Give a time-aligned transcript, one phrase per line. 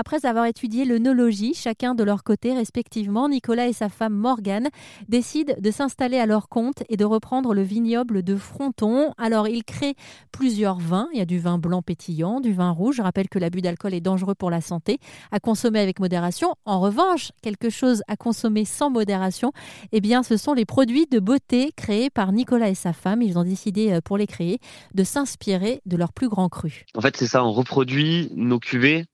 [0.00, 4.70] Après avoir étudié l'œnologie, chacun de leur côté respectivement, Nicolas et sa femme Morgane
[5.10, 9.12] décident de s'installer à leur compte et de reprendre le vignoble de Fronton.
[9.18, 9.96] Alors ils créent
[10.32, 11.06] plusieurs vins.
[11.12, 12.96] Il y a du vin blanc pétillant, du vin rouge.
[12.96, 15.00] Je rappelle que l'abus d'alcool est dangereux pour la santé,
[15.32, 16.54] à consommer avec modération.
[16.64, 19.52] En revanche, quelque chose à consommer sans modération,
[19.92, 23.20] eh bien ce sont les produits de beauté créés par Nicolas et sa femme.
[23.20, 24.60] Ils ont décidé euh, pour les créer
[24.94, 26.86] de s'inspirer de leurs plus grands crus.
[26.94, 29.04] En fait, c'est ça, on reproduit nos cuvées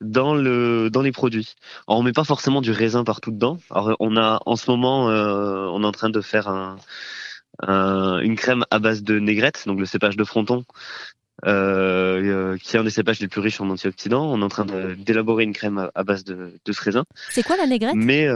[0.00, 1.54] dans le dans les produits.
[1.86, 3.58] Alors, on met pas forcément du raisin partout dedans.
[3.70, 6.76] Alors, on a en ce moment, euh, on est en train de faire un,
[8.20, 10.64] une crème à base de négrette, donc le cépage de fronton,
[11.46, 14.30] euh, euh, qui est un des cépages les plus riches en antioxydants.
[14.30, 14.66] On est en train
[14.98, 17.04] d'élaborer une crème à, base de, de ce raisin.
[17.30, 17.94] C'est quoi la négrette?
[17.94, 18.28] Mais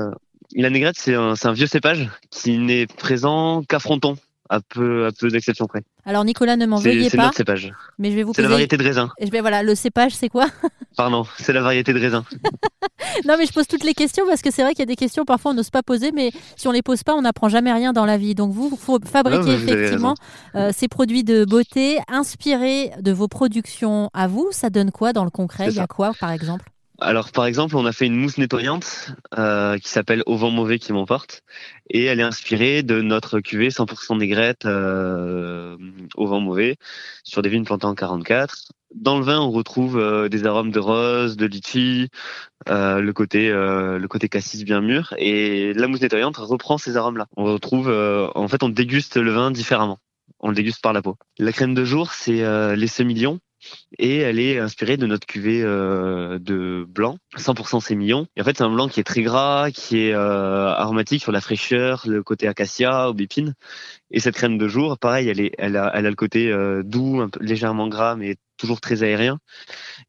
[0.55, 4.16] la négrette, c'est un, un vieux cépage qui n'est présent qu'à fronton
[4.50, 5.82] à peu, à peu d'exceptions près.
[6.04, 7.10] Alors Nicolas, ne m'en veuillez pas.
[7.10, 7.72] C'est notre cépage.
[7.98, 9.10] Mais je vais vous C'est la variété de raisin.
[9.18, 10.46] Et je vais, voilà, le cépage, c'est quoi?
[10.96, 12.25] Pardon, c'est la variété de raisin.
[13.27, 14.97] non, mais je pose toutes les questions parce que c'est vrai qu'il y a des
[14.97, 17.72] questions parfois on n'ose pas poser, mais si on les pose pas, on n'apprend jamais
[17.72, 18.34] rien dans la vie.
[18.34, 20.14] Donc vous, faut fabriquer effectivement
[20.56, 24.48] euh, ces produits de beauté inspirés de vos productions à vous.
[24.50, 25.69] Ça donne quoi dans le concret?
[25.69, 26.64] Il y a quoi, par exemple?
[27.01, 30.79] Alors par exemple, on a fait une mousse nettoyante euh, qui s'appelle Au vent mauvais
[30.79, 31.43] qui m'emporte
[31.89, 35.77] et elle est inspirée de notre cuvée 100% négrette euh,
[36.17, 36.77] Au vent mauvais
[37.25, 38.73] sur des vignes plantées en 44.
[38.95, 42.09] Dans le vin, on retrouve euh, des arômes de rose, de litchi,
[42.69, 47.27] euh, le côté le côté cassis bien mûr et la mousse nettoyante reprend ces arômes-là.
[47.37, 49.98] On retrouve en fait on déguste le vin différemment.
[50.41, 51.17] On le déguste par la peau.
[51.39, 53.41] La crème de jour, c'est les semi-lions
[53.98, 58.27] et elle est inspirée de notre cuvée euh, de blanc, 100% sémillon.
[58.36, 61.33] Et en fait, c'est un blanc qui est très gras, qui est euh, aromatique sur
[61.33, 63.55] la fraîcheur, le côté acacia, aubépine.
[64.11, 67.88] Et cette crème de jour, pareil, elle, est, elle, a, le côté euh, doux, légèrement
[67.88, 69.38] gras, mais toujours très aérien.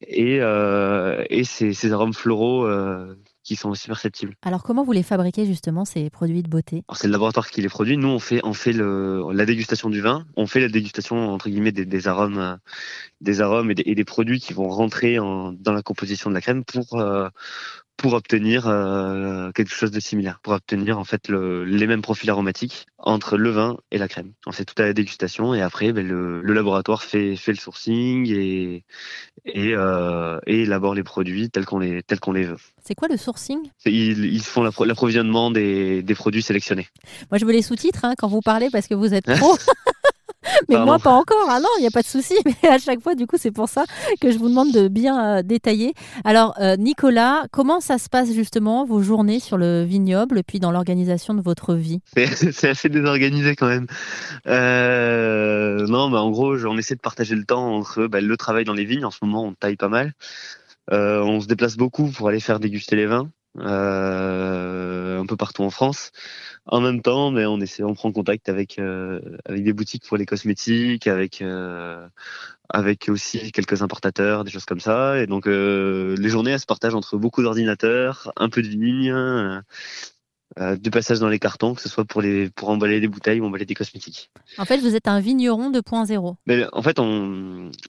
[0.01, 2.67] Et, et ces arômes floraux
[3.51, 4.33] qui sont aussi perceptibles.
[4.43, 6.83] Alors comment vous les fabriquez justement ces produits de beauté?
[6.93, 7.97] C'est le laboratoire qui les produit.
[7.97, 11.49] Nous on fait on fait le, la dégustation du vin, on fait la dégustation entre
[11.49, 12.55] guillemets des, des arômes, euh,
[13.19, 16.35] des arômes et des, et des, produits qui vont rentrer en, dans la composition de
[16.35, 17.27] la crème pour euh,
[17.97, 22.29] pour obtenir euh, quelque chose de similaire, pour obtenir en fait le, les mêmes profils
[22.29, 24.33] aromatiques entre le vin et la crème.
[24.47, 28.27] On fait toute la dégustation et après ben, le, le, laboratoire fait, fait le sourcing
[28.29, 28.83] et,
[29.45, 32.57] et, euh, et élabore les produits tels qu'on les, tels qu'on les veut.
[32.83, 33.59] C'est quoi le sourcing?
[33.85, 36.87] Ils, ils, font l'approvisionnement des, des, produits sélectionnés.
[37.29, 39.57] Moi je veux les sous-titres hein, quand vous parlez parce que vous êtes pro.
[40.71, 41.47] Mais moi pas encore.
[41.49, 42.35] Ah non, il n'y a pas de souci.
[42.45, 43.85] Mais à chaque fois, du coup, c'est pour ça
[44.19, 45.93] que je vous demande de bien euh, détailler.
[46.23, 50.59] Alors, euh, Nicolas, comment ça se passe justement vos journées sur le vignoble et puis
[50.59, 51.99] dans l'organisation de votre vie?
[52.15, 53.87] C'est assez désorganisé quand même.
[54.47, 58.65] Euh, non, mais en gros, on essaie de partager le temps entre bah, le travail
[58.65, 59.05] dans les vignes.
[59.05, 60.13] En ce moment, on taille pas mal.
[60.91, 63.29] On se déplace beaucoup pour aller faire déguster les vins.
[63.59, 66.11] Euh, un peu partout en France.
[66.65, 70.15] En même temps, mais on essaie, on prend contact avec euh, avec des boutiques pour
[70.15, 72.07] les cosmétiques, avec euh,
[72.69, 75.19] avec aussi quelques importateurs, des choses comme ça.
[75.19, 79.61] Et donc les journées, elles se partagent entre beaucoup d'ordinateurs, un peu de vignes,
[80.59, 83.39] euh, de passage dans les cartons, que ce soit pour, les, pour emballer des bouteilles
[83.39, 84.29] ou emballer des cosmétiques.
[84.57, 86.35] En fait, vous êtes un vigneron 2.0.
[86.45, 86.99] Mais en fait,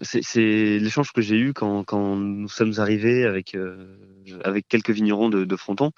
[0.02, 3.96] c'est, l'échange que j'ai eu quand, quand nous sommes arrivés avec, euh,
[4.44, 5.90] avec quelques vignerons de, de, Fronton,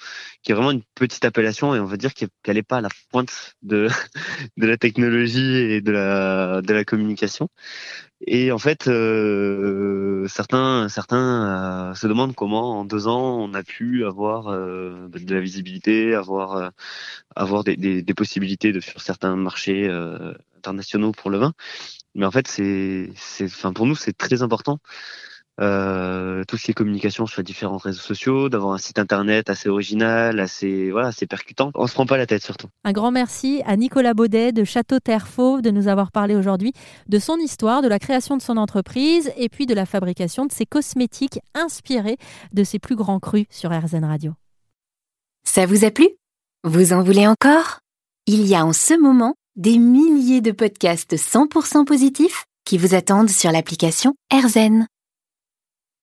[0.42, 2.88] qui est vraiment une petite appellation et on va dire qu'elle n'est pas à la
[3.10, 3.88] pointe de,
[4.56, 7.48] de la technologie et de la, de la communication.
[8.26, 13.62] Et en fait, euh, certains, certains euh, se demandent comment en deux ans on a
[13.62, 16.68] pu avoir euh, de la visibilité, avoir, euh,
[17.36, 21.52] avoir des, des, possibilités de sur certains marchés euh, internationaux pour le vin.
[22.14, 23.10] Mais en fait, c'est,
[23.42, 24.78] enfin pour nous, c'est très important
[25.60, 29.50] euh, tout ce qui est communication sur les différents réseaux sociaux, d'avoir un site internet
[29.50, 31.70] assez original, assez voilà, assez percutant.
[31.74, 32.68] On se prend pas la tête surtout.
[32.84, 36.72] Un grand merci à Nicolas Baudet de Château Terre Fauve de nous avoir parlé aujourd'hui
[37.08, 40.52] de son histoire, de la création de son entreprise et puis de la fabrication de
[40.52, 42.16] ses cosmétiques inspirés
[42.52, 44.32] de ses plus grands crus sur RZN Radio.
[45.44, 46.08] Ça vous a plu?
[46.64, 47.80] Vous en voulez encore?
[48.26, 53.30] Il y a en ce moment des milliers de podcasts 100% positifs qui vous attendent
[53.30, 54.86] sur l'application RZN.